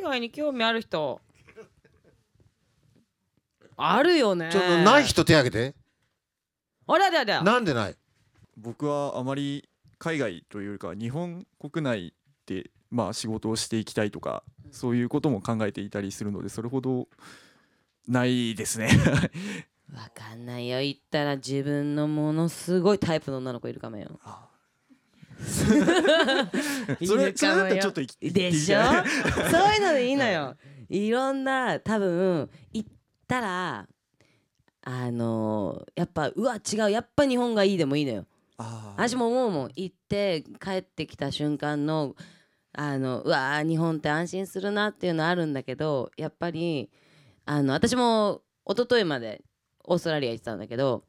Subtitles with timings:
[0.00, 1.20] 海外に興味ある人。
[3.76, 4.48] あるよね。
[4.50, 5.74] ちょっとない人手挙げて。
[6.86, 7.96] あれあれあれなんでない？
[8.56, 9.68] 僕はあまり
[9.98, 12.14] 海外というよりかは日本国内
[12.46, 17.08] でまあ仕事をしていきたいとかそういうことも考えていたりするのでそれほど
[18.08, 18.90] ないですね。
[19.94, 20.80] わかんないよ。
[20.80, 24.18] 言ったら自分のものすごいタイプの女の子いるかもよ
[27.06, 28.78] それそれだったらちょっといいでしょ？
[29.50, 30.56] そういうのでいいのよ。
[30.88, 32.88] いろんな多分行っ
[33.28, 33.88] たら
[34.82, 38.26] あのやっぱうわ違うやっぱ日本がいいでもいいのよ。
[38.58, 39.08] あー。
[39.08, 39.70] 私も思うもん。
[39.76, 42.14] 行って帰ってきた瞬間の
[42.72, 46.88] あのうわー日本って安心するなっていうのあるんだけどやっぱり
[47.44, 49.42] あの私も一昨日まで
[49.84, 51.02] オーストラリア行ってたんだけど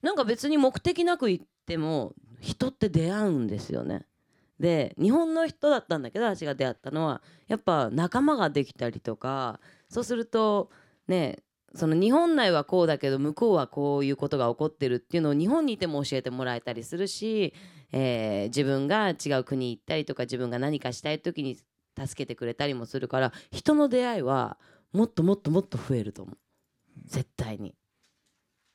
[0.00, 2.14] なんか別に目的なく行っても
[2.46, 4.06] 人って出会うんですよね。
[4.60, 9.60] で日本の人だったんだけど私が出会ったのはやっぱ仲間ができたりとか
[9.90, 10.70] そうすると
[11.08, 11.40] ね
[11.74, 17.52] その日本内はこうだけど向こうはこういうことが起こってるっていうのを日本にいても教えてもらえたりするし、
[17.92, 21.58] えー自分が違う国行ったりとか自分が何かしたい時に
[21.98, 24.58] 助けてくれたりもするから人の出会いは
[24.92, 26.38] もっともっともっと増えると思う。
[27.04, 27.74] 絶対に。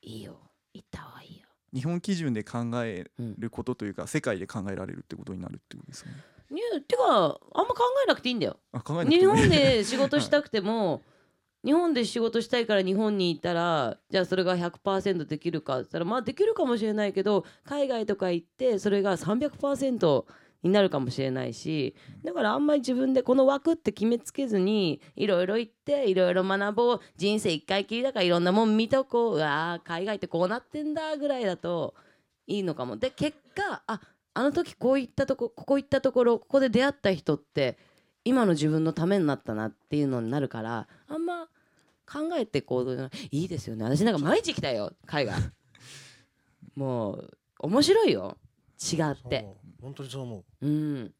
[0.03, 0.51] いいよ。
[0.73, 1.40] 行った方がいいよ。
[1.73, 6.11] 日本基準で考えうんることというか世界で考えられるってことになるってことですね。
[6.51, 8.57] いやてかあんま考えなくていいんだよ。
[9.09, 11.01] 日本で仕事したくても
[11.63, 20.25] 日本で仕事したいから日本に行ったらじゃあそれが100%できるかって言ったらまあできるかもしれないけど海外とか行ってそれが300%
[20.63, 31.95] になるかもしれないしだからあんまり自分でこの枠って決めつけずにいろいろ行っていろいろ学ぼう人生一回きりだからいろんなもん見とこううわー海外ってこうなってんだぐらいだと
[32.47, 32.97] いいのかも。
[32.97, 34.01] で結果あ
[34.33, 37.77] あの時こういったとこここ行ったところここで出会った人って
[38.23, 41.47] 今の自分のためになったなっていうのになるからあんま
[42.05, 43.83] 考えて行動じゃないいいですよね。
[43.83, 45.39] 私なんか毎日行きたいよ海外。
[46.75, 48.37] もう面白いよ
[48.81, 49.47] 違って。
[49.81, 50.67] 本当にそう思う。
[50.67, 51.13] ん。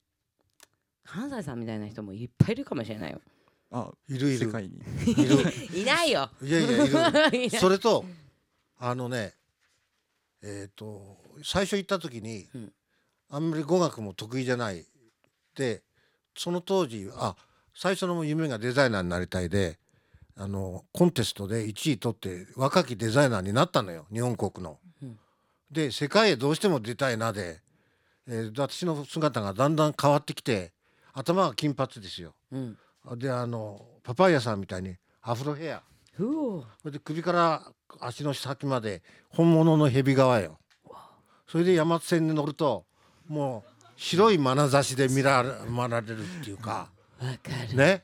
[1.04, 3.22] 関西さんみたいな人もいっぱいいるかもしれないよ。
[3.72, 4.82] あういるいる世界に。
[5.08, 5.36] いる。
[5.82, 6.30] いないよ。
[6.42, 7.50] いやいやいる。
[7.60, 8.06] それと
[8.78, 9.34] あのね
[10.42, 12.74] えっ、と最初行った時に、うん。
[13.34, 14.86] あんまり語学も得意じゃない
[15.56, 15.84] で
[16.38, 17.36] その当時あ
[17.74, 19.80] 最初の夢がデザイナーになりたいで
[20.36, 24.80] あのコンテストで1位取って若きデザイナーになったのよ日本国の。
[25.72, 27.62] うんで世界へどうしても出たいなで、
[28.28, 30.74] えー私の姿がだんだん変わってきて
[31.14, 32.34] 頭が金髪ですよ。
[32.52, 32.78] うん。
[33.18, 35.82] であのパパイヤさんみたいにアフロヘア。
[36.82, 40.60] それで首から足の先まで本物の蛇側よ。
[41.48, 42.86] それで山手線に乗ると
[43.28, 46.90] もう白い眼差しで見られ見られるっていうか。
[47.76, 48.04] ね。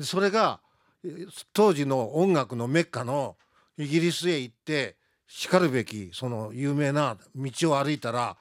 [0.00, 0.60] それが
[1.04, 3.36] え当時の音楽のメッカの
[3.76, 4.96] イギリスへ行って
[5.28, 8.36] しかるべきその有名な道を歩いたら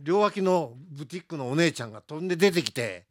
[0.00, 3.04] 両脇のブティックのお姉ちゃんが飛んで出てきて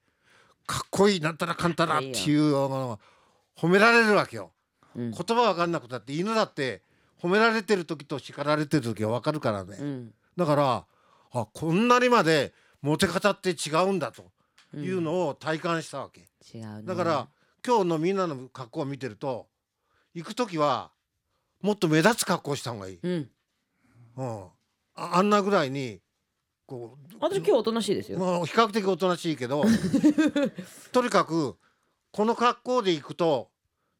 [0.65, 2.99] かっこいいなんたらかんたらっていうのが
[3.57, 4.51] 褒められるわけよ。
[4.95, 5.11] うん。
[5.11, 6.81] 言葉わかんなくたって犬だって
[7.21, 10.13] 褒められてる時と叱られてる時はわかるからね、うん。
[10.35, 10.85] だから
[11.31, 14.25] あこんなにまでモテ方って違うんだと
[14.75, 16.83] いうのを体感したわけ、違うね。
[16.83, 17.27] だから
[17.65, 19.47] 今日のみんなの格好を見てると
[20.13, 20.91] 行く時は
[21.61, 23.29] もっと目立つ格好をした方がいい、うん。
[24.17, 24.43] うん、
[24.95, 25.99] ああんなぐらいに
[26.65, 29.63] こう私今日おとなしいですよ、まあ、比較的おとなしいけど
[30.91, 31.55] とにかく
[32.11, 33.49] この格好で行くと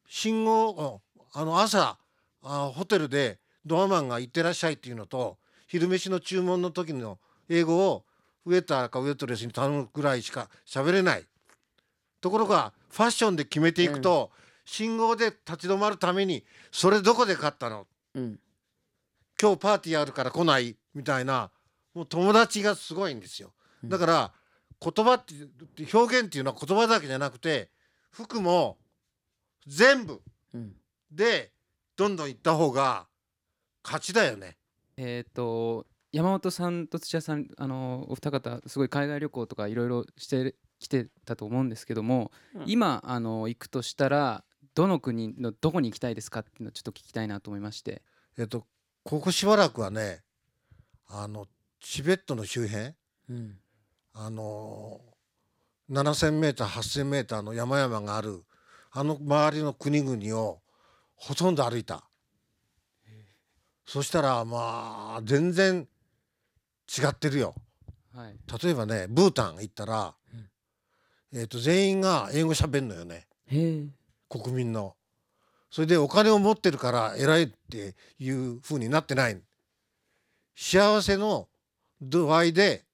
[0.08, 1.00] 信号
[1.32, 1.98] あの朝
[2.42, 8.04] あホテルでドアマンが「行ってらっしゃい」っていうのと昼飯の注文の時の英語を
[8.44, 11.26] ウェーターかウェートレスに頼むぐらいしか喋れない。
[12.20, 14.30] ところがファッションで決めていくと、
[14.70, 17.86] 信号で立ち止まるために「それどこで買ったの？
[18.14, 18.38] うん
[19.40, 21.50] 今日パーティーあるから来ない?」みたいな
[21.94, 23.54] もう友達がすごいんですよ。
[23.82, 24.32] だから
[24.80, 25.34] 言葉って
[25.94, 27.70] 表現っていうのは言葉だけじゃなくて
[28.10, 28.78] 服も
[29.66, 30.20] 全部
[30.52, 30.76] うん
[31.10, 31.52] で
[31.96, 33.08] どんどん行った方が
[33.82, 34.58] 勝ちだよね。
[34.98, 48.02] えっ、と山本さんと土屋さんあのお二方すごい海外旅行とかいろいろしてきてたと思うんですけども、うん今あの行くとしたらどの国のどこに行きたいですかっていうのをちょっと聞きたいなと思いまして。
[48.36, 48.66] えっと
[49.04, 50.22] ここしばらくはね
[51.06, 51.46] あの
[51.80, 52.94] チベットの周辺？
[53.30, 53.58] うん。
[54.12, 55.00] あの
[55.90, 58.44] 7,000m8,000m の山々がある
[58.90, 60.60] あの周りの国々を
[61.14, 62.04] ほとんど歩いた。
[63.86, 65.88] そしたらまあ全然
[66.98, 67.54] 違ってるよ。
[68.14, 68.36] はい。
[68.62, 70.14] 例えばねブータン行ったら、
[71.32, 73.26] えー、と全員が英語喋んのよね
[74.28, 74.94] 国民の。
[75.70, 79.38] それでお金を持ってるから偉いっていう風になってない。
[80.56, 81.48] 幸せの
[82.00, 82.84] 度合いで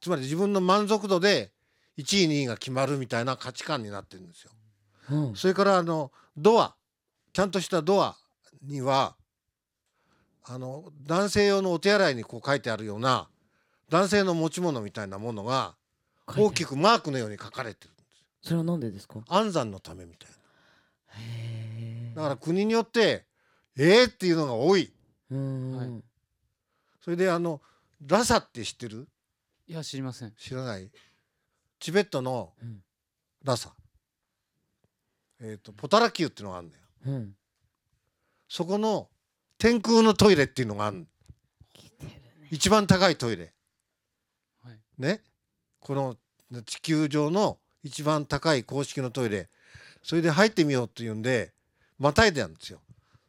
[0.00, 1.52] つまり自分の満足度で
[1.98, 4.50] 1位2位が決まるみたいな価値観になってるんですよ。
[5.10, 5.34] うん。
[5.36, 6.74] それからあのドア
[7.32, 8.16] ちゃんとしたドア
[8.62, 9.16] には
[10.44, 13.28] あの男性用のお手洗いにこう書いてあるような
[13.90, 15.74] 男性の持ち物みたいなものが
[16.26, 17.90] 大きくマークのように書かれてる
[18.42, 19.18] それはなんでですか？
[19.28, 20.36] 安産のためみたいな
[22.14, 23.24] だから国によって
[23.76, 24.06] えー？
[24.06, 24.92] っていうのが多い。
[25.30, 25.76] うん。
[25.76, 26.04] はい。
[27.02, 27.60] それであの
[28.06, 29.08] ラサって知ってる？
[29.66, 30.32] いや知りません。
[30.32, 30.90] 知らない？
[31.78, 32.82] チベットのうん。
[33.42, 33.72] ラサ、
[35.40, 36.82] えっ、とポタラ宮っていうのがあるんだよ。
[37.06, 37.34] うん。
[38.48, 39.08] そこの
[39.56, 41.06] 天空のトイレっていうのがある
[42.50, 43.54] 一番高いトイレ。
[44.62, 44.78] はい。
[44.98, 45.22] ね？
[45.78, 46.16] この
[46.66, 49.48] 地球上の一番高い公式のトイレ
[50.02, 51.52] それで入ってみようっていうんで
[51.98, 52.80] またいであるんですよ。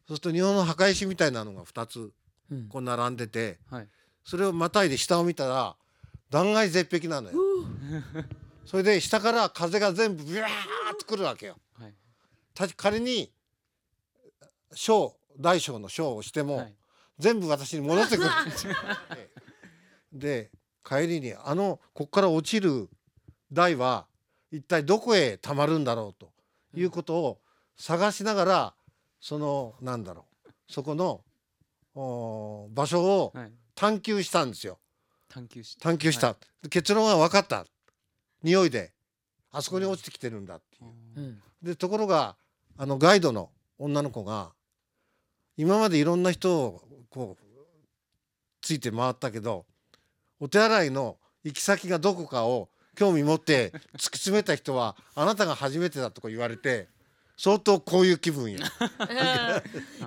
[0.08, 2.12] そうすると日本の墓石みたいなのが2つ
[2.52, 2.68] うん。
[2.68, 3.88] こう並んでてはい。
[4.24, 5.76] それをまたいで下を見たら
[6.30, 7.38] 断崖絶壁なのよ。
[8.66, 11.58] それで下から風が全部ビャーッとくるわけよ。
[11.74, 11.94] はい。
[12.54, 13.32] た仮に
[14.74, 16.76] 小大小の小をしても、はい。
[17.20, 18.30] 全部私に戻ってくる。
[20.14, 20.52] で
[20.84, 22.90] 帰りにあのここから落ちる
[23.52, 24.08] 台は
[24.52, 26.32] 一体どこへたまるんだろうと
[26.76, 27.40] いうことを
[27.78, 28.74] 探しながら
[29.20, 31.22] そのなんだろうそこの
[31.96, 33.52] お場所をはい。
[33.74, 34.78] 探求したんですよ。
[35.28, 36.36] 探求し探求した、は
[36.70, 37.66] 結論は分かった。
[38.44, 38.92] 匂いで
[39.52, 41.20] あそこに落ちてきてるんだっていう。
[41.20, 41.42] うん。
[41.64, 42.36] でところが
[42.78, 44.52] あのガイドの女の子が
[45.58, 47.46] 今までいろんな人をこう
[48.62, 49.66] ついて回ったけど
[50.40, 56.90] お手洗いの行き先がどこかを興味持って突き詰めた人はあなたが初めてだとか言われて
[57.38, 58.60] 相当こういう気分よ。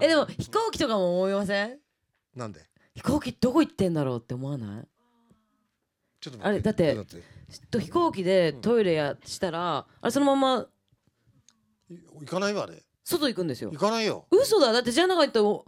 [0.01, 1.79] えでも飛行機とかも思いません？
[2.37, 2.61] なんで？
[2.95, 4.85] 飛行機どこ行ってんだろうって思わない？
[6.21, 7.07] ちょっと待あれだってちょっ
[7.71, 10.67] と飛行機でトイレやしたらあれそのまま
[11.91, 12.83] い行かないわあれ。
[13.05, 13.71] 外行くんですよ。
[13.71, 14.27] 行かないよ。
[14.31, 14.73] 嘘だ。
[14.73, 15.65] だってじゃなかったら行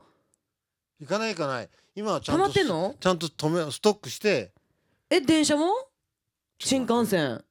[1.06, 1.68] かない行かない。
[1.94, 2.94] 今はちゃんと溜まってんの？
[3.00, 4.52] ちゃんと止めストックして。
[5.10, 5.66] え電車も？
[6.58, 7.42] 新幹線。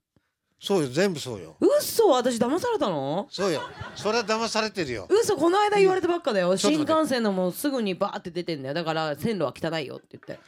[0.60, 0.88] そうよ。
[0.90, 1.58] 全部そうよ。
[1.60, 3.28] 嘘私騙されたの？
[3.30, 3.62] そうよ。
[3.96, 5.08] それは騙されてるよ。
[5.10, 6.58] 嘘この間言われたばっかだよ。
[6.58, 8.74] 新幹線のもうすぐにバーって出てんだよ。
[8.74, 10.40] だから線路は汚いよって言って。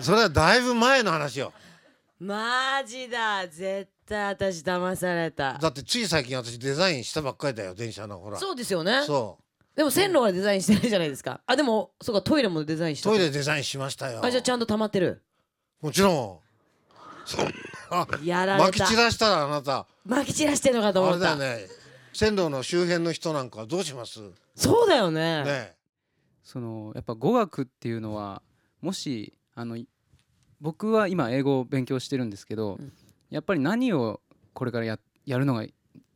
[0.00, 1.52] それはだいぶ前の話よ。
[2.18, 5.58] マジだ絶対私騙された。
[5.58, 8.18] だってつい最近私デザインしたばっかりだよ電車の。
[8.18, 8.38] ほら。
[8.38, 9.02] そうですよね。
[9.06, 9.38] そ
[9.76, 11.42] でも線路はデザインしてないじゃないですか。
[11.46, 13.10] あでもそうかトイレもデザインした。
[13.10, 14.24] うトイレデザインしましたよ。
[14.24, 15.22] あじゃあちゃんと溜まってる。
[15.82, 16.38] もちろん
[17.26, 17.52] そんな。
[18.24, 18.68] やられた。
[18.68, 19.86] 撒き散らしたらあなた。
[20.08, 21.66] 撒き散らしてんのかとあ思った、れだよね。
[22.12, 24.20] 線路の周辺の人なんかはどうします？
[24.22, 25.44] ねそうだよね。
[25.46, 25.74] え。
[26.42, 28.40] そのやっぱ語学っていうのは
[28.80, 29.86] もしあのい
[30.60, 32.92] 僕は今英語を勉強してるんですけど、うん。
[33.28, 34.20] やっぱり何を
[34.54, 35.66] これからややるのが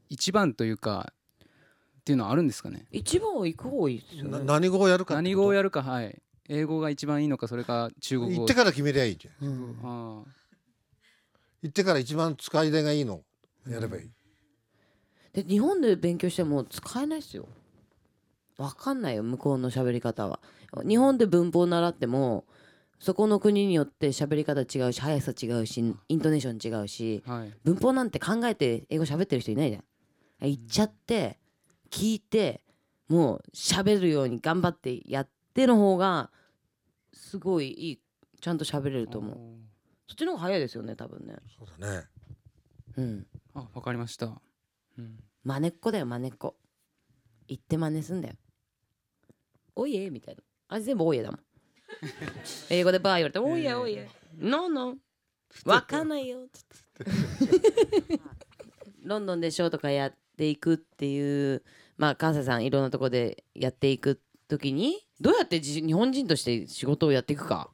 [0.09, 1.13] 一番というか
[2.01, 2.87] っていうのはあるんですかね？
[2.93, 6.17] 一番は行く方がいいですよなね何語をやるか何語をやるかはい。
[6.49, 8.39] 英語が一番いいのかそれか中国語。
[8.39, 9.49] 行ってから決めりゃいいじゃん。
[9.49, 9.77] うん。
[9.85, 10.23] あ
[11.63, 13.23] 行ってから一番使い出がいいの？
[13.69, 14.11] やればいい、
[15.33, 17.49] で日本で勉強しても使えないですよ。
[18.57, 20.41] わかんないよ向こうの喋り方は。
[20.87, 22.45] 日本で文法を習っても
[22.99, 27.53] そこの国によって喋り方違うし速さ違うしイントネーション違うしあはい。
[27.65, 29.85] 文法なんて考えて英語喋ってる人いないじゃん。
[30.41, 31.39] 言っちゃって
[31.91, 32.63] 聞いて
[33.09, 36.31] もう喋るように頑張ってやっての方が
[37.13, 38.01] すごいいい
[38.41, 39.37] ちゃんと喋れると思う
[40.11, 41.37] そっちの方が早いですよね多分ね。
[41.57, 42.05] そうだね。
[42.97, 43.27] うん。
[43.55, 44.43] あわかりました、
[44.99, 46.57] うん、真似っこだよ真似っこ。
[47.47, 48.35] 言って真似すんだよ。
[49.77, 50.43] おいえみたいな。
[50.67, 51.41] あれ全部おいえだもん。
[52.71, 54.11] 英語でバー言われておいえおいえ。
[54.37, 54.99] ノーノー。
[55.65, 56.41] わかんないよ。
[56.53, 58.21] つって
[59.05, 61.63] ロンドンでショーとかやっていくっていう
[61.97, 67.71] まあ関西さんいろんなとこでやっていく時にどうやってじ日本人として仕事をやっていくか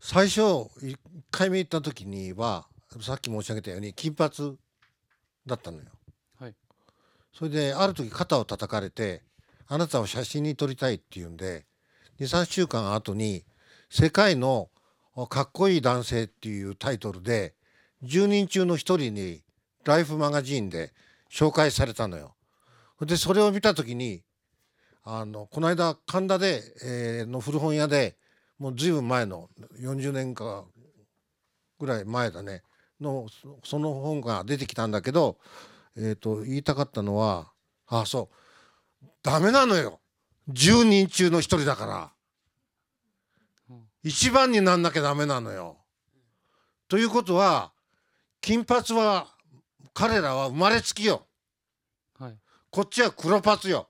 [0.00, 0.96] 最初1
[1.30, 2.66] 回目行った時には
[3.00, 4.56] さっき申し上げたように金髪
[5.46, 5.84] だったのよ。
[6.38, 6.54] はい
[7.32, 9.22] それである時肩を叩かれて
[9.66, 11.66] 「あなたを写真に撮りたい」って言うんで
[12.20, 13.44] 23週間後に
[13.90, 14.70] 「世界の
[15.28, 17.54] かっこいい男性」っていうタイトルで
[18.02, 19.42] 10人中の1人に
[19.84, 20.92] ライフマガジンで
[21.30, 22.34] 紹介されたのよ。
[23.00, 24.22] でそれを見た時に
[25.04, 28.16] あのこの間神田で、えーの古本屋で
[28.58, 30.64] もうずいぶん前の40年か
[31.78, 32.62] ぐらい前だね。
[33.00, 35.38] のそその本が出てきたんだけど、
[35.96, 37.52] えー、と言いたかったのは
[37.86, 38.30] あそ
[39.02, 39.06] う。
[39.22, 40.00] ダメなのよ。
[40.50, 42.12] 10人中の1人だから。
[43.70, 45.78] うん一番になんなきゃダメなのよ。
[46.88, 47.72] ということは
[48.40, 49.26] 金髪は
[49.92, 51.26] 彼らは生まれつきよ。
[52.18, 52.38] はい。
[52.70, 53.88] こっちは黒髪よ。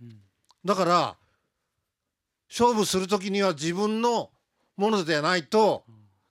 [0.00, 0.20] うん。
[0.64, 1.16] だから
[2.50, 4.30] 勝負する時には自分の
[4.76, 5.84] ものでないと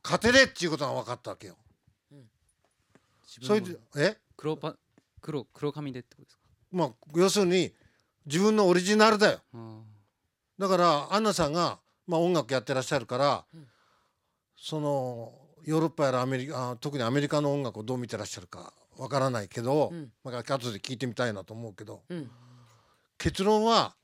[0.03, 1.55] 勝てねえっていうことが分かったわけよ。
[3.41, 3.55] そ
[4.35, 4.75] 黒パ
[5.21, 6.43] 黒黒髪でってことですか？
[6.71, 7.73] まあ要するに
[8.25, 9.39] 自分のオリジナルだよ。
[9.53, 9.81] あ
[10.57, 13.67] だからアンナさんが、まあ、音楽やってらっしゃるから、うん。
[14.57, 15.31] その
[15.63, 20.11] ヨーロッパやらアメリカあ特にアメリカの音楽をどう見てらっしゃるかわからないけど、うん。
[20.23, 22.29] まあ、後で聞いてみたいなと思うけどうん。
[23.17, 23.95] 結論は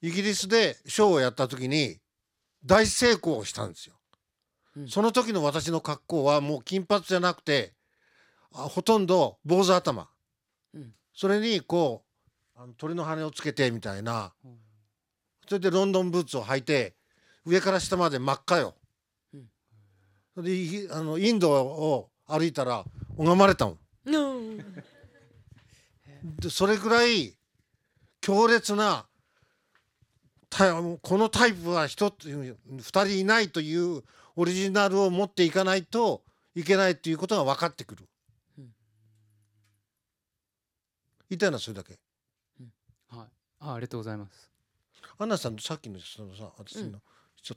[0.00, 1.98] イギリスでショーをやった時に
[2.64, 3.94] 大成功したんですよ。
[4.76, 4.88] うん。
[4.88, 7.74] その時の私の格好はもう金髪じゃなくて
[8.52, 10.08] あほとんど坊主頭、
[10.74, 10.92] うん。
[11.14, 12.04] それにこ
[12.56, 14.32] うあの鳥の羽をつけてみたいな。
[14.44, 14.48] ー
[15.48, 16.94] それでロンドンブーツを履いて
[17.46, 18.74] 上から下まで真っ赤よ。
[19.32, 19.46] うん。
[20.34, 22.84] それでイあのインドを歩いたら
[23.16, 23.78] 拝まれたもん。
[24.04, 24.58] うん。
[26.38, 27.34] でそれぐらい
[28.20, 29.08] 強烈なた
[30.50, 34.02] このタイプは一つ二人いないという
[34.34, 36.22] オリジナルを持っていかないと
[36.54, 38.08] いけないということが分かってくる。
[38.58, 38.64] うん。
[41.30, 41.98] 言いたいのはそれだけ。
[43.08, 43.26] はい。
[43.60, 44.50] あありがとうございます。
[45.18, 46.98] アンナさんさっきのそのさ私の。
[47.42, 47.56] ちょ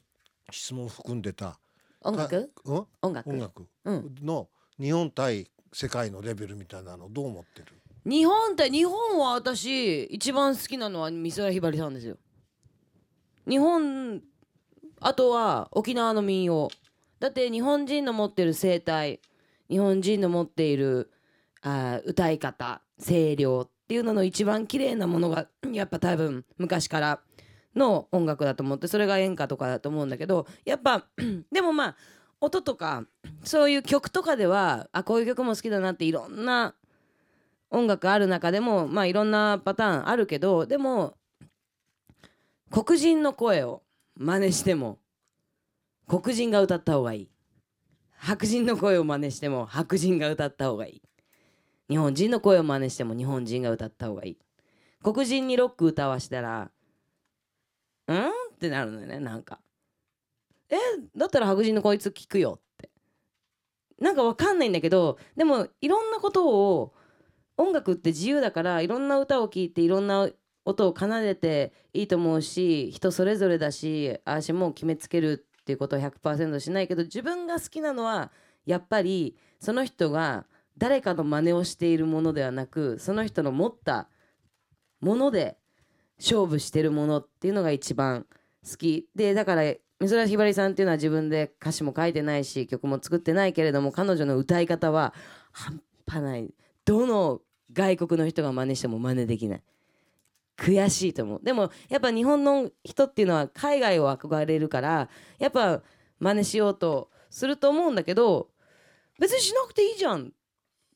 [0.51, 1.59] 質問を含んでた、
[2.01, 2.51] 音楽？
[2.65, 3.29] うん、音楽。
[3.29, 3.67] 音楽。
[3.85, 4.15] うん。
[4.21, 7.67] の日本対世界のレベルみたいなのどう思ってる？
[8.05, 12.17] 日本って日本は私一番好きなのは美空ひばりさんですよ
[13.47, 14.21] 日本
[14.99, 16.69] あとは沖縄の民謡。
[17.19, 19.19] だって日本人の持ってる声帯
[19.69, 21.11] 日本人の持っている
[21.61, 27.21] あ歌い方声量っていうのの一番綺麗なものが やっぱ多分昔から
[27.75, 31.05] の音楽だと思ってそれが演歌とかだと思うんだけどやっぱ
[31.51, 31.95] でもまあ
[32.41, 33.05] 音とか
[33.43, 36.73] そういう曲とかではあこういう曲も好きだなっていろんな
[37.69, 41.15] 音楽ある中でもまあいろんなパターンあるけどでも
[42.71, 43.83] 黒人の声を
[44.15, 44.99] 真似しても
[46.07, 47.29] 黒人が歌った方がいい。
[48.17, 51.01] 白人の声を真似しても白人が歌った方がいい。
[51.89, 54.37] 日本人の声を真似しても日本人が歌った方がいい。
[55.03, 56.71] 黒人にロック歌わしたら
[58.07, 58.17] うん？
[58.19, 59.59] ってなるのよねなんか。
[60.69, 60.77] え
[61.17, 62.89] だったら白人のこいつ聞くよって。
[63.99, 66.93] なんかわかんないんだけどでもいろんなことを
[67.57, 70.29] 音楽って自由だからいろんな歌を聴いていろんな
[70.65, 78.31] 音を奏でていいと思うし人それぞれだし私も決めつけるっていうことは100%しないけど自分が好きなのは
[78.65, 80.45] やっぱりその人が
[80.77, 84.07] 誰かの真似をしているものではなくその人の持った
[84.99, 85.57] もので
[86.19, 88.25] 勝負してるものっていうのが一番
[88.67, 89.07] 好き。
[89.15, 89.63] でだから
[89.99, 95.13] 美空ひばりさんっていうのは自分で歌詞も書いてないし曲も作ってないけれども彼女の歌い方は
[95.51, 96.53] 半端ない。
[96.85, 97.41] どの
[97.73, 99.63] 外国の人が真似しても真似できない。
[100.61, 101.39] 悔しいと思う。
[101.41, 105.81] でもやっぱ日本の人っていうのは海外を憧れるからやっぱ
[106.19, 108.49] 真似しようとすると思うんだけど
[109.19, 110.29] 別にしなくていいじゃんっ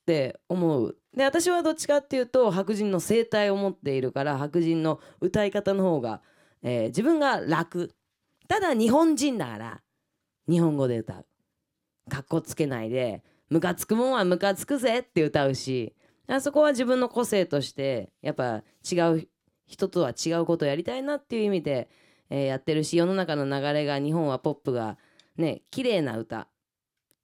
[0.06, 0.98] て思う。
[1.18, 6.22] で私はどっちかっていうと白人の声帯を持っているから白人の歌い方の方が、
[6.62, 7.96] えー自分が楽。
[8.48, 9.82] ただ日本人だから
[10.48, 11.26] 日本語で歌う。
[12.12, 15.96] かっこつけないでムカつくもんはムカつくぜって歌うし
[16.28, 19.28] あそこは自分の個性としてやっぱ違う
[19.66, 21.90] 人とは違うことをやりたいなっていう意味で、
[22.30, 24.98] えーやってるし世の中の流れが日本はポップが
[25.38, 26.48] ね綺麗な歌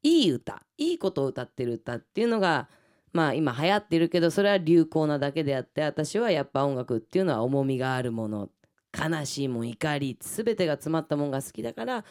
[0.03, 2.69] いい歌いいことを歌ってる歌っていうのが
[3.13, 8.49] まあ今流行ってるけどそれは流行なだけであって私はやっぱ音楽っていうのは重みがあるもの
[8.97, 12.05] 悲しいも怒り全てが詰まったもんが好きだから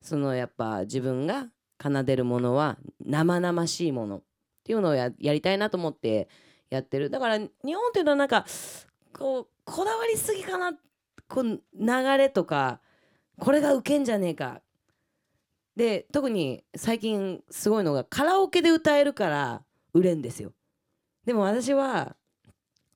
[0.00, 1.46] そのやっぱ自分が
[1.82, 4.22] 奏でるものは生々しいものっ
[4.64, 6.28] ていうのをややりたいなと思って
[6.70, 7.10] やってる。
[7.10, 8.44] だから日本っていうのはなんか
[9.12, 10.78] こうこだわりすぎかな。
[11.28, 12.80] こう流れとか
[13.38, 14.62] これがウケんじゃねえか。
[15.74, 20.52] で特に最近すごいのがカラオケで歌えるから売れんですよ。
[21.26, 22.16] でも私は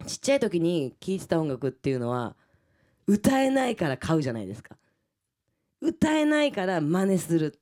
[0.07, 2.37] ちっちゃい時に聴いてた音楽っていうのは
[3.07, 4.77] 歌えないから買うじゃないですか。
[5.81, 7.61] 歌えないから真似する。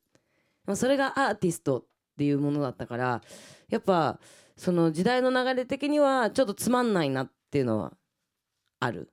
[0.75, 1.85] それがアーティストっ
[2.19, 3.23] ていうものだったから
[3.71, 4.21] やっぱ
[4.57, 7.95] その時代の流れ的にはちょっとつまんないなっていうのは
[8.81, 9.13] ある。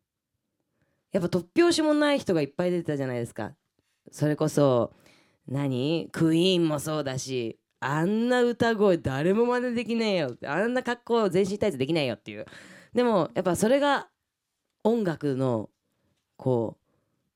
[1.12, 3.54] やっぱ突拍子もない人がいっぱい出てたじゃないですか。
[4.12, 4.94] それこそ
[5.48, 6.10] 何？
[6.12, 12.46] クイーンもそうだしあんな歌声誰も真似できねえよってあんな格好全身タイツできないよっていう。
[12.94, 14.10] でもやっぱそれが
[14.84, 15.70] 音楽の
[16.38, 16.86] こう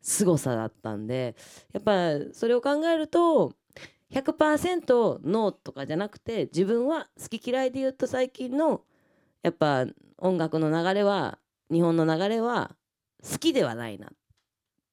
[0.01, 1.35] 凄さだったんで
[1.73, 3.53] やっぱそれを考えると
[4.11, 8.81] 100%ノーとかじゃなくて自分は好き嫌いで言うと最近の
[9.41, 9.85] やっぱ
[10.17, 11.38] 音楽の流れは
[11.71, 12.75] 日本の流れは
[13.23, 14.09] 好きではないな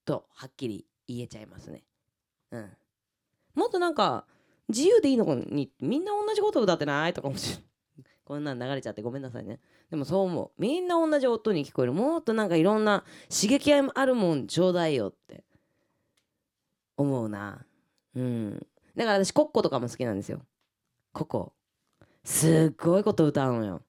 [0.04, 1.84] とはっきり言えちゃいますね。
[2.50, 2.70] うん、
[3.54, 4.26] もっとなんか
[4.68, 7.58] 自由でいいのにみんな同じこと歌ってないとかもし
[8.24, 9.60] こんなん流れちゃってごめんなさいね。
[9.90, 10.50] でもそう思う。
[10.58, 11.92] みんな同じ音に聞こえる。
[11.92, 15.44] もっとなんかいろんな刺激合いもあるもんちょうだいよって
[16.96, 17.64] 思うな。
[18.16, 18.66] うん。
[18.96, 20.40] だから私コッコとかも好きなんですよ。
[21.12, 21.52] ココ。
[22.24, 23.82] すっごいこと歌うのよ。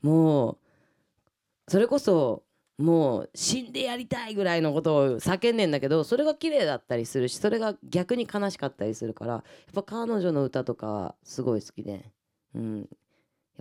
[0.00, 0.58] もう
[1.68, 2.44] それこそ
[2.78, 9.42] もう死んでやりたいぐらいのことを叫んでんだけどそれが綺麗だったりするしそれが逆に悲しかったりするからやっ
[9.74, 12.10] ぱ彼女の歌とかはすごい好きで、
[12.54, 12.86] うん、やっ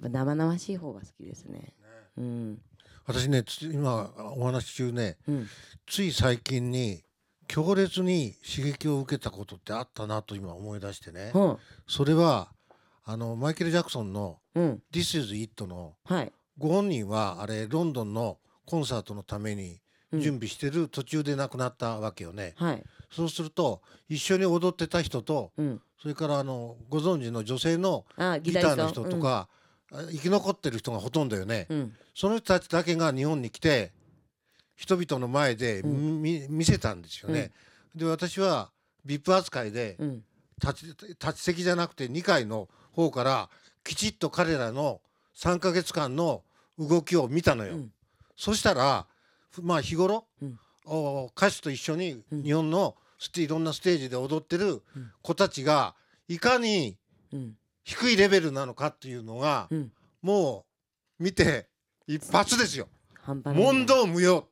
[0.03, 1.74] ぱ生々しい方が好きですね。
[2.17, 2.62] うん。
[3.05, 5.48] 私ねつ今お話し中ねうん。
[5.86, 7.03] つい最近に
[7.48, 11.31] 強烈に刺激を受けたことってあったなと今思い出してね。
[11.36, 11.39] う。
[11.39, 11.57] ん
[11.88, 12.51] それは
[13.05, 19.79] あのマイケル・ジャクソンのうん「This is It」のはいご本人はあれロンドンのコンサートのために
[20.12, 20.22] うん。
[20.22, 22.53] 準備してる途中で亡くなったわけよね。
[22.57, 22.83] はい。
[23.12, 25.81] そうすると一緒に踊ってた人とうん。
[26.01, 29.03] それからあのご存知の女性のあギギターの人。
[29.05, 29.48] とか、
[29.91, 31.65] あ生き残ってる人がほとんどよね。
[31.69, 31.77] うん。
[31.79, 33.91] うんその人たちだけが日本に来て
[34.75, 37.51] 人々の前で見せたんですよね。
[37.95, 38.69] で私は
[39.05, 40.24] VIP 扱いでうん。
[40.62, 43.50] 立ち立ち席じゃなくて2階の方から
[43.83, 45.01] きちっと彼らの
[45.35, 46.43] 3ヶ月間の
[46.77, 47.75] 動きを見たのよ。
[47.75, 47.91] うん。
[48.35, 49.07] そしたら
[49.51, 50.59] ふまあ日頃、うん。
[50.85, 52.43] お歌手と一緒にうん。
[52.43, 52.95] 日本の
[53.35, 55.11] いろんなステージで踊ってるうん。
[55.21, 55.95] 子たちが
[56.27, 56.97] いかに
[57.31, 57.57] うん。
[57.83, 59.91] 低いレベルなのかっていうのがうん。
[60.21, 60.65] も
[61.19, 61.67] う見て
[62.07, 62.87] 一発ですよ。
[63.25, 64.47] 問答無用。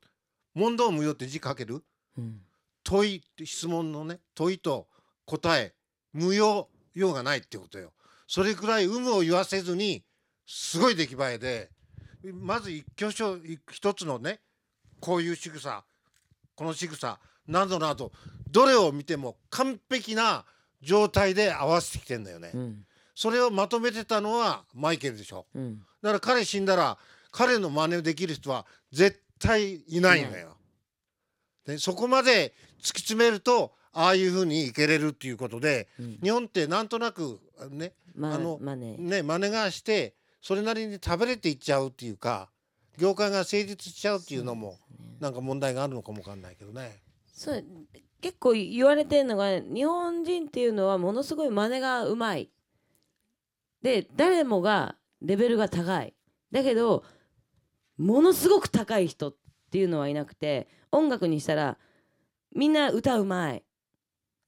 [0.53, 1.83] 問答無用って字書ける？
[2.17, 2.41] うん。
[2.83, 4.87] 問い質問のね問いと
[5.25, 5.74] 答え
[6.13, 7.94] 無用用がないってことよ。
[8.27, 10.03] それくらい有無を言わせずに
[10.53, 11.70] すごい出来栄えで
[12.33, 14.42] まず一挙手一つのね
[15.00, 15.85] こういう仕草
[16.55, 18.11] この仕草などなど
[18.51, 20.44] どれを見ても完璧な
[20.81, 22.85] 状態で合わせてきてんだよね、うん。
[23.16, 25.46] それをまとめてたのはマイケルでしょ。
[25.55, 25.79] うん。
[26.01, 26.98] だから彼死んだら
[27.31, 30.57] 彼の真似できる人は絶対いないのよ。
[31.66, 36.20] でそこまで突き詰めるとああいうふうにいけれるっていうことでうん。
[36.22, 42.50] 日本ってなんとなくねまああのまあねね真似がしてそれなりに食べれていっちゃうっていうか
[42.98, 44.77] 業界が成立しちゃうっていうのも
[45.20, 47.01] なんか問題があるのかもわかんないけどね。
[47.32, 47.64] そう
[48.22, 52.51] 結構言われてるのが日本人っていうのはものすごい真似がうまい。
[53.82, 56.14] で誰もがレベルが高い。
[56.51, 57.04] だけど
[57.98, 59.36] ものすごく高い人っ
[59.72, 61.77] ていうのはいなくて音楽にしたら
[62.56, 63.64] みんな歌うまい。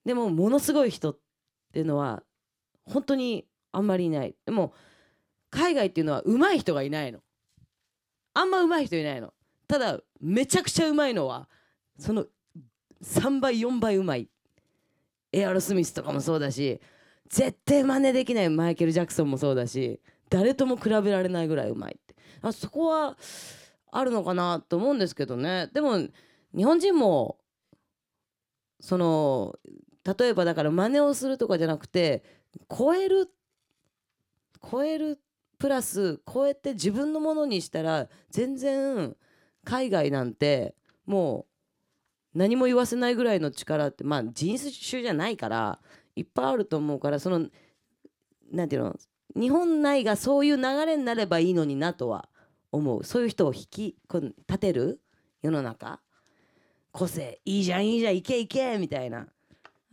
[0.05, 1.19] でもものすごい人っ
[1.71, 2.23] ていうのは
[2.85, 4.35] 本当にあんまりいない。
[4.45, 4.73] でも
[5.53, 7.19] 海外っていうのはうまい人がいないの。
[8.33, 9.33] あんまうまい人いないの。
[9.67, 11.47] ただめちゃくちゃうまいのは
[11.99, 12.25] その
[13.03, 14.27] 3倍4倍うまい。
[15.31, 16.79] エアロスミスとかもそうだし
[17.27, 22.15] 絶対真似できないマイケル・ジャクソンもそうだし誰とも比べられないぐらいうまいって。
[22.41, 23.17] あそこは
[23.91, 25.69] あるのかなと思うんですけどね。
[25.73, 25.97] でも
[26.55, 27.37] 日本人も
[28.79, 29.57] その
[30.03, 32.23] 例えばだから真似をするとかじゃなくて
[32.75, 33.31] 超える
[34.71, 35.19] 超える
[35.63, 39.15] プラス超えて自分のものにしたら全然
[39.63, 41.45] 海外なんても
[42.33, 45.79] う何も言わせないぐらいの力ってまあ人種じゃないから
[46.17, 47.47] いっぱいあると思うからその
[48.51, 48.97] なんていうの
[49.37, 52.27] 日本内がそういう流れになればいいのになとは
[52.73, 53.05] 思う。
[53.05, 54.99] そういう人を引きこ立てる
[55.41, 56.01] 世の中。
[56.91, 59.27] 個性いいじゃんいいじゃんいけいけみたいな。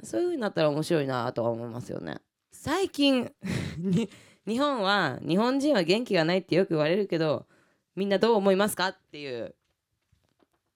[0.02, 2.16] そういう風になったら面白いなとは思いますよね。
[2.52, 3.32] 最近
[3.78, 4.10] に
[4.46, 7.46] 日本は日本人は元気がないってよく言われるけど
[7.96, 9.54] みんなどう思いますかっていう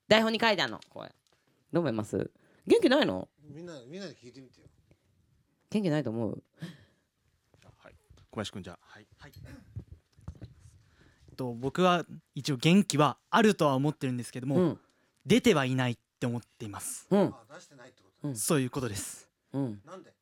[0.07, 1.09] 台本に書いてあるのこれ。
[1.71, 2.31] どう思います？
[2.67, 3.27] 元気ないの？
[3.43, 4.67] みんなみんなで聞いてみてよ。
[5.69, 6.43] 元気ないと思う？
[7.77, 7.95] はい、
[8.31, 9.31] 小林君じゃあ、はい、はい、
[11.35, 14.79] と僕は一応元気はあるとは思ってるんですけども、うん。
[15.25, 17.19] 出てはいないって思っています、うん。
[17.19, 18.27] あ出してないってこと？
[18.29, 19.27] うんそういうことです。
[19.51, 19.81] うん。
[19.85, 20.14] なんで？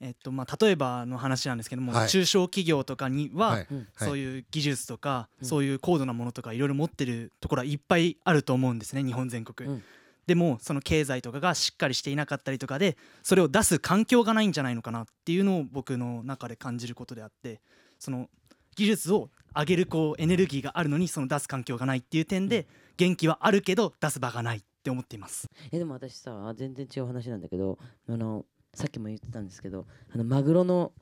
[0.00, 2.08] えっとまあ例えばの話なんですけども、はい。
[2.08, 3.66] 中小企業とかには、はい。
[3.70, 5.48] うんそういう技術とか、うん。
[5.48, 9.82] そういう高度なものとかいろいろ持ってるところはいっぱいあると思うんですね日本全国、うん。
[10.26, 17.60] でもその経済とかがしっかりしていなかったりとかでそれを出す環境がないんじゃないのかなっていうのを僕の中で感じることであって
[17.98, 18.28] その
[18.74, 25.48] 技術を上げるこうエネルギーがあるのにその出す環境がないっていう点で元気はあるけど出す場がないって思っています。
[25.72, 27.78] えでも私さ全然違う話なんだけど
[28.08, 28.44] あの
[28.76, 30.92] さっきも言ってたんですけどあのマグロの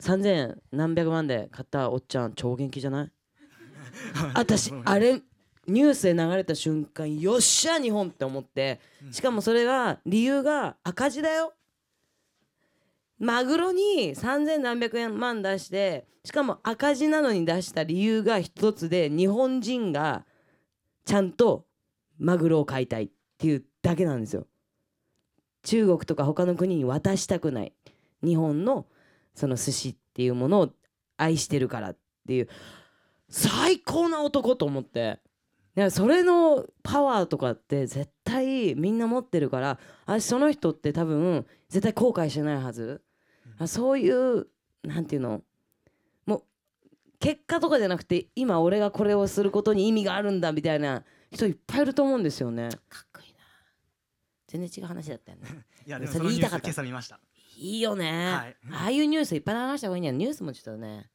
[0.00, 3.10] 3000何百万で買ったおっちゃん超元気じゃない？
[4.34, 5.20] 私あれ
[5.68, 11.54] ニュースで流れた瞬間よっしゃ日本って思ってしかもそれが理由が赤字だよ。
[13.18, 20.26] マグロに3000何百円万出してしかも赤字なのに出した理由が一つで日本人が
[21.04, 21.64] ちゃんと
[22.18, 24.48] マグロを買いたいっていうだけなんですよ
[25.62, 27.72] 中国とか他の国に渡したくない。
[28.24, 28.86] 日本の
[29.34, 30.70] その寿司っていうものを
[31.16, 31.96] 愛してるからっ
[32.26, 32.48] ていう。
[33.28, 35.20] 最高な男と思って。
[35.74, 39.78] だからそれのパワーとかって絶対みんな持ってるから。
[40.04, 43.02] 私その人って多分絶対後悔してないはず、
[43.58, 44.46] あそういう
[44.82, 45.42] なんていうの。
[46.26, 46.42] もう
[47.20, 52.68] 結果とかじゃなくて今俺がこれをすることに意味があるんだみたいな人いっぱいいると思うんですよね。
[52.88, 53.31] かっこいい。
[53.31, 53.31] な
[54.52, 55.48] 全然違う話だったよね。
[55.86, 56.68] いやでもそれ言いたかった。
[56.68, 57.18] 今朝見ました。
[57.56, 58.56] いいよね、はい。
[58.70, 61.10] ああいうニュースいっぱい流した方がいいんやニュースもちょっとね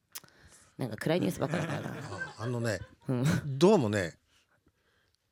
[0.77, 1.81] なんか暗いニュースばっかりだから。
[1.81, 1.93] な
[2.33, 3.59] ああのねうん。
[3.59, 4.17] どうもね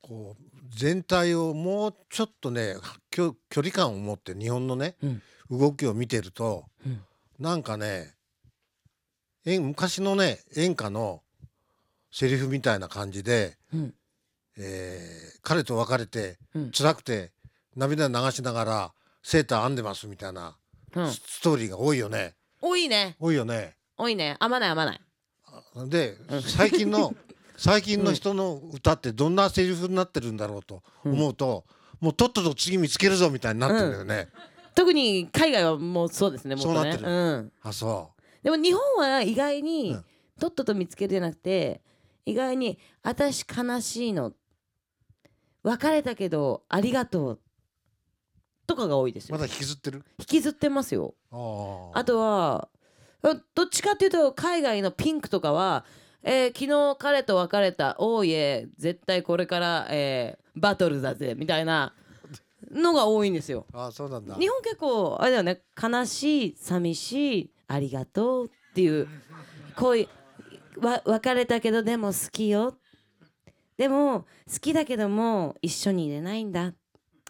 [0.01, 2.75] こう全体をもうちょっとね
[3.09, 5.21] きょ距離感を持って日本のね、うん。
[5.49, 7.03] 動きを見てると、うん。
[7.39, 8.13] なんかね
[9.45, 11.23] え昔のね演歌の
[12.11, 13.95] セリフみたいな感じで、うん。
[14.57, 16.71] えー彼と別れてうん。
[16.71, 17.31] 辛くて
[17.75, 20.55] 涙流しながらセーター編んでますみたいな、
[20.95, 21.11] うん。
[21.11, 22.35] スストーリーが多いよね。
[22.61, 23.15] 多いね。
[23.19, 23.75] 多いよね。
[23.97, 24.37] 多いね。
[24.39, 25.01] あまないあまない。
[25.87, 27.13] で最近の
[27.57, 31.65] 最近の人の歌ってどんなセリフになってるんだろうと思うと、
[31.99, 34.29] もうとっとと次見つけるぞみたいになってるよね。
[34.73, 36.75] 特に海外はもうそうですねもっとね。
[36.75, 37.09] そうなってる。
[37.09, 38.11] うん、あそ
[38.43, 40.05] でも日本は意外に、うん。
[40.39, 41.81] とっとと見つけるじゃなくて
[42.25, 44.33] 意外に「私悲しいの。
[45.63, 47.39] 別れたけどありがとう」
[48.67, 50.03] とかが多いですよ、うまだ引きずってる？
[50.19, 51.13] 引きずってますよ。
[51.31, 52.69] あああとは
[53.23, 55.85] あどっちかっていうと海外のピンクとかは、
[56.23, 61.93] えー昨日彼と別れたおーいえ絶対これから、えーバトルだぜみたいな
[62.71, 63.65] のが多いんですよ。
[63.73, 64.35] あそうなんだ。
[64.35, 69.07] 日本結構あれだよね悲しい寂しいありがとうっていう
[69.75, 70.07] こうい
[70.77, 72.77] うわ別れたけどでも好きよ。
[73.77, 76.73] でも好きだけども一緒にいれないんだ。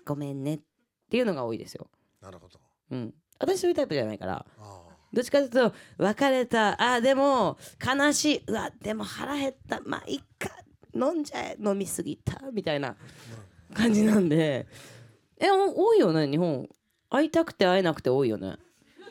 [0.05, 0.59] ごめんね
[1.05, 1.87] っていうのが多いですよ。
[2.21, 2.59] なるほど。
[2.91, 4.45] うん、私そういうタイプじゃないから。
[4.59, 4.81] あ
[5.13, 6.81] どっちかというと別れた。
[6.95, 8.43] あでも悲しい。
[8.47, 9.79] うわでも腹減った。
[9.85, 10.49] まあいっか。
[10.93, 11.57] 飲んじゃえ。
[11.63, 12.39] 飲みすぎた。
[12.51, 12.95] みたいな
[13.73, 14.67] 感じなんで。
[15.39, 16.27] えお多いよね？
[16.27, 16.67] 日本。
[17.09, 18.55] 会いたくて会えなくて多いよね？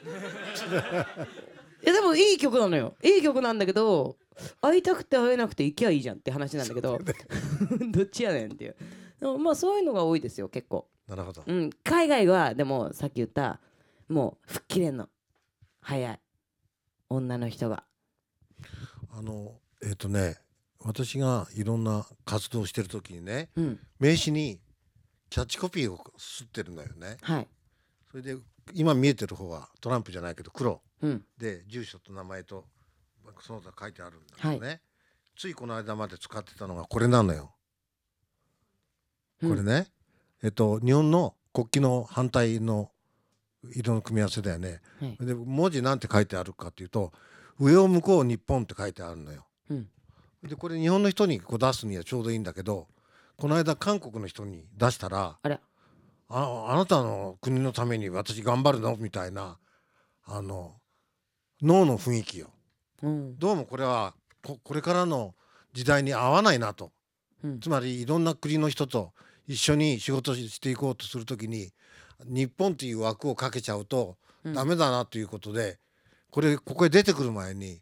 [1.83, 2.94] いやでもいい曲なのよ。
[3.02, 4.16] いい曲なんだけど
[4.61, 6.98] 会いたくて会えなくて行きゃいいじゃんって話なんだけど。
[7.92, 8.76] どっちやねんっていう。
[9.20, 11.43] でもまあそういうのが多いですよ結構なるほど。
[11.47, 13.61] うん、海外はでもさっき言った
[14.09, 15.09] もう吹っ切れんの。
[15.81, 16.21] 早い。
[17.11, 17.85] 女の人が。
[19.11, 20.38] あのえっ、とね
[20.81, 23.81] 私がいろんな活動をしてる時にねうん。
[24.01, 24.61] 名刺に
[25.31, 27.19] キャッチコピーを刷ってるんだよね。
[27.23, 27.49] はい。
[28.11, 28.37] それで
[28.73, 30.81] 今見えてる方はトランプじゃないけど黒。
[31.03, 31.25] うん。
[31.38, 32.64] で住所と名前と
[33.40, 34.81] その他書いてあるんだけどね、
[35.37, 37.53] ついこの間まで使ってたのがこれなのよ。
[39.40, 39.88] これね、
[40.44, 42.90] えっと日本の国旗の反対の
[43.74, 44.83] 色の組み合わせだよね。
[45.00, 47.12] はいで文字なんて書いてあるかっていうと
[47.59, 49.46] 「上を向こう日本」って書いてあるのよ。
[49.70, 49.88] うん
[50.44, 52.87] でこれ日本の人にこう出すにはちょうどいいんだけど
[53.38, 55.59] この間韓国の人に出したらあれ
[56.28, 59.59] 「ああなたの国のために私頑張るの?」みたいな
[60.26, 60.78] あの
[61.62, 62.50] 脳の雰囲気よ。
[63.02, 65.35] うんどうもこれはここれからの
[65.72, 66.92] 時代に合わないなと
[67.42, 69.14] うんつまりいろんな国の人と
[69.46, 71.72] 一緒に仕事していこうとするときに
[72.24, 74.52] 日本っていう枠をかけちゃうとうん。
[74.52, 75.78] ダメだなということで、
[76.30, 77.80] これここへ出てくる前に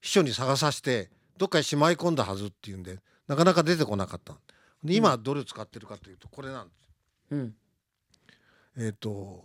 [0.00, 4.38] 秘書に探させてどっかにしまい込んだはずっていうんでなかなか出てこなかった
[4.82, 6.90] で今どれを使ってるかというとこれなんです。
[7.30, 7.54] うん。
[8.78, 9.44] えっ、と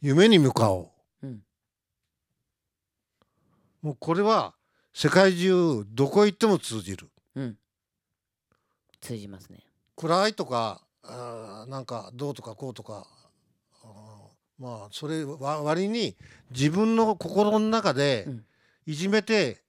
[0.00, 1.26] 夢に向かおう。
[1.26, 1.42] うん。
[3.80, 4.54] もうこれは
[4.92, 7.08] 世界中どこ行っても通じる。
[7.36, 7.56] うん。
[9.00, 9.67] 通じますね
[9.98, 13.06] 暗いとかあーなんかどうとかこうとか
[14.58, 16.16] まあそれわ割に
[16.50, 18.44] 自分の心の中でうん。
[18.86, 19.60] いじめて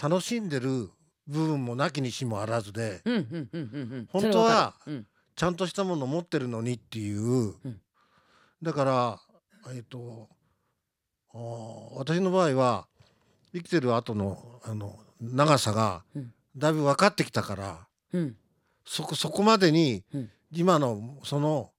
[0.00, 0.90] 楽しんでる
[1.26, 3.00] 部分もなきにしもあらずで
[4.12, 4.74] 本当は
[5.36, 7.80] ちゃんとしたもの持ってるのにっていう、うん。
[8.62, 9.20] だから
[9.74, 10.28] えっ、と
[11.96, 12.88] 私の場合は
[13.54, 16.34] 生きてる後のあの長さがうん。
[16.54, 18.36] だいぶ分かってきたから、うん
[18.90, 20.30] そこそこまでにうん。
[20.50, 21.70] 今のその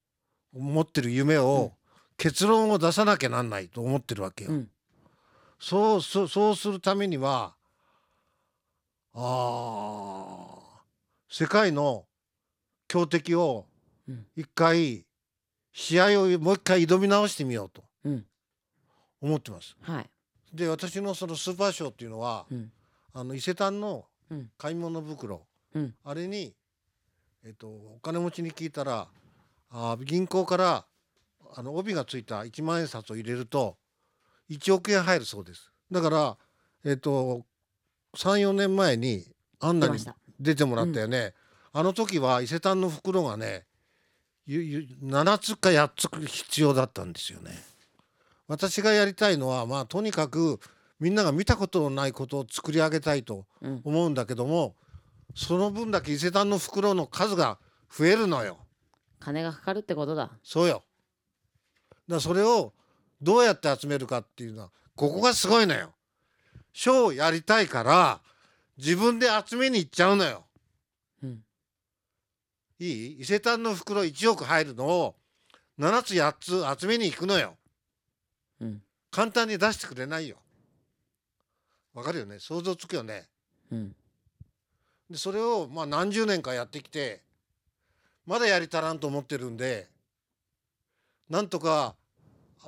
[0.53, 1.43] 持ってる夢うん。
[1.45, 1.73] を
[2.17, 4.51] 結論を出さなきゃなんないと思ってるわけよ。
[4.51, 4.69] うん。
[5.59, 7.55] そうそうそうするためには
[9.13, 10.59] あー
[11.31, 12.05] 世界の
[12.87, 13.65] 強敵を
[14.07, 14.25] うん。
[14.35, 15.05] 一回
[15.73, 18.25] 試合をもう一回挑み直してみようとうん。
[19.21, 19.75] 思ってます。
[19.81, 20.09] はい。
[20.53, 22.71] で私のそのスーパーショーっていうのはうん。
[23.13, 24.49] あの伊勢丹のうん。
[24.57, 25.41] 買い物袋、
[25.73, 25.95] うん。
[26.03, 26.53] あれに、
[27.45, 29.07] えっと、お金持ちに聞いたら
[29.71, 30.85] あー銀行から
[31.55, 33.77] あの帯がついた1万円札を入れると
[34.49, 35.71] 1億円入るそうです。
[35.91, 36.37] だから、
[36.83, 37.45] えっと、
[38.17, 39.25] 34年前に
[39.59, 39.97] あんなに
[40.39, 41.33] 出てもらったよね、
[41.71, 43.65] あの時は伊勢丹の袋がね
[44.45, 47.51] ゆゆ7つか8つ必要だったんですよね。
[48.47, 50.59] 私がやりたいのはまあとにかく
[50.99, 53.81] みんなが見たことのないことを作り上げたいとうん。
[53.83, 54.75] 思うんだけども
[55.35, 58.57] その分だけ伊勢丹の袋の数が増えるのよ。
[59.19, 60.31] 金がかかるってことだ。
[60.43, 60.83] そうよ。
[61.85, 62.73] だからそれを
[63.21, 65.93] どうやって集めるかっていうのはここがすごいのよ。
[66.73, 68.21] ショーをやりたいから
[68.77, 70.45] 自分で集めに行っちゃうのよ。
[71.23, 71.43] うん。
[72.79, 73.11] いい？
[73.19, 75.15] 伊勢丹の袋1億入るのを
[75.77, 77.55] 7つ8つ集めに行くのよ。
[78.61, 78.81] うん。
[79.11, 80.37] 簡単に出してくれないよ。
[81.93, 82.39] わかるよね？
[82.39, 83.27] 想像つくよね？
[83.71, 83.95] うん
[85.09, 87.21] でそれをまあ何十年かやってきて
[88.25, 89.87] まだやり足らんと思ってるんで
[91.29, 91.95] なんとか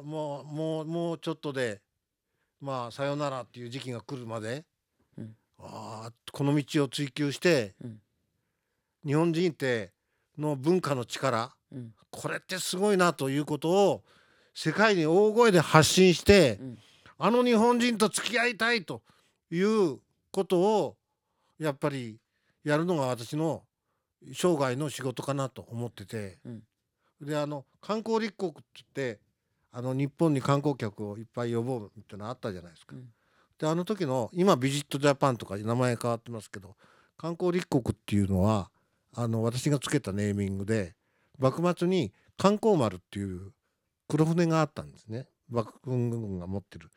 [0.04, 1.82] もうもうもうちょっとで
[2.62, 4.63] まあさよならっていう時期が来るまで、
[5.17, 5.36] うん。
[5.60, 7.99] あーこの道を追求して、うん。
[9.04, 9.91] 日本人って
[10.38, 11.93] の文化の力うん。
[12.12, 14.04] これってすごいなということを
[14.54, 16.77] 世界に大声で発信して、うん。
[17.17, 19.01] あの日本人と付き合いたいと
[19.51, 19.99] いう
[20.32, 20.95] ことを
[21.60, 22.17] やっぱり
[22.63, 23.63] やるのが私の
[24.34, 26.63] 生涯の仕事かなと思ってて、うん。
[27.21, 29.19] であの観光立国って言って
[29.71, 32.95] あの日本に観光客をいっぱい呼ぼうってのあったじゃないですか。
[32.95, 33.10] うん。
[33.58, 36.76] であの時の今ビジットジャパンとか名前変わってますけど
[37.17, 38.71] 観光立国っていうのは
[39.15, 40.95] あの私がつけたネーミングで
[41.38, 43.52] 幕末に観光丸っていう
[44.08, 45.28] 黒船があったんですね。
[45.50, 46.89] 幕府軍が持ってる。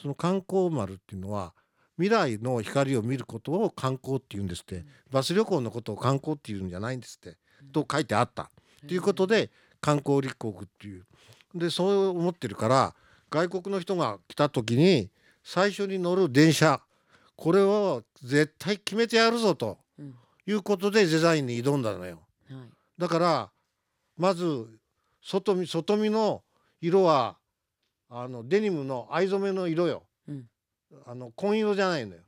[0.00, 1.54] その観光丸っていうのは
[1.98, 7.36] 未来の光を見ることを観光っていうんですって、バス旅行のことを観光っていうんじゃないんですって、
[7.72, 8.50] と書いてあった。
[8.86, 9.50] ということで
[9.80, 11.04] 観光立国っていう。
[11.54, 12.94] でそう思ってるから
[13.30, 15.10] 外国の人が来た時に
[15.44, 16.80] 最初に乗る電車
[17.36, 19.78] これを絶対決めてやるぞと。
[19.98, 20.14] うん。
[20.44, 22.20] いうことでデザインに挑んだのよ。
[22.50, 22.58] はい。
[22.98, 23.50] だから
[24.16, 24.66] まず
[25.22, 26.42] 外見外見の
[26.80, 27.36] 色は
[28.08, 30.11] あのデニムの藍染めの色よ、うん
[31.06, 32.22] あの紺色じゃないのよ。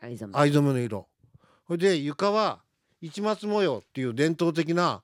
[0.00, 1.08] ありざま藍染めの色。
[1.66, 2.60] それで床は
[3.00, 5.02] 市松模様っていう伝統的な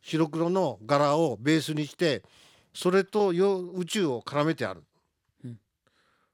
[0.00, 2.22] 白黒の柄をベースにして
[2.72, 4.84] それとよ宇宙を絡めてある、
[5.44, 5.58] うん。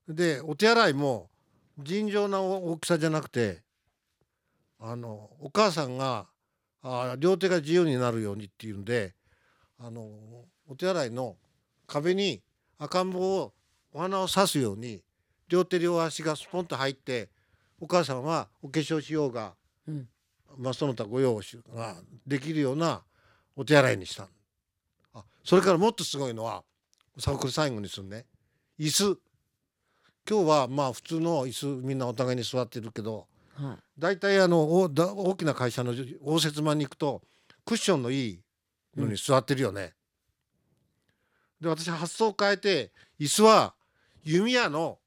[0.08, 1.30] でお手洗いも
[1.78, 3.62] 尋常な大きさじゃなくて
[4.78, 6.26] あのお母さんが
[6.82, 9.14] あ両手が自由になるようにっていうんで
[9.78, 10.08] あの
[10.68, 11.36] お手洗いの
[11.86, 12.42] 壁に
[12.78, 13.52] 赤ん坊を
[13.92, 15.02] お花を刺すように
[15.48, 17.28] 両手両足がスポンと入って
[17.80, 19.54] お母さんはお化粧しようが、
[19.86, 20.08] うん。
[20.56, 23.02] まあ、その他ご用しができるような
[23.56, 24.28] お手洗いにした。
[25.14, 26.62] あそれからもっとすごいのは
[27.18, 28.26] さあこれ最後にするね。
[28.78, 29.18] 椅子。
[30.28, 33.82] 今日はまあ普通の椅子みんなお互いに座ってるけどはい。
[33.98, 37.22] 大体あのおだ大きな会社の応接間に行くと
[37.64, 38.40] クッションのいい
[38.96, 39.94] のに座ってるよね。
[41.60, 43.74] で私発想を変えて椅子は
[44.24, 44.98] 弓矢の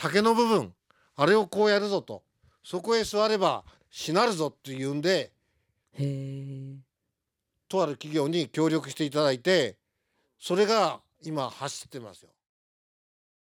[0.00, 0.72] 竹の部分
[1.16, 2.22] あれをこうやるぞと
[2.62, 5.32] そこへ座ればしなるぞっていうんで
[7.68, 9.76] とある企業に協力していただいて
[10.38, 12.28] それが今走ってますよ。